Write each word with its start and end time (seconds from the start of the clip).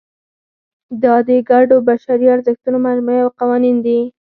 دا 1.03 1.15
د 1.27 1.29
ګډو 1.49 1.77
بشري 1.87 2.25
ارزښتونو 2.35 2.77
مجموعې 2.87 3.19
او 3.23 3.29
قوانین 3.39 3.77
دي. 3.85 3.99